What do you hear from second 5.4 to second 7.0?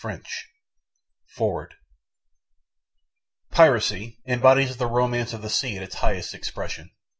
the sea at its highest expression.